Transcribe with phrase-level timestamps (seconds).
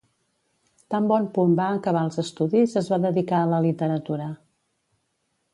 [0.93, 4.35] Tan bon punt va acabar els estudis es va dedicar a la literatura.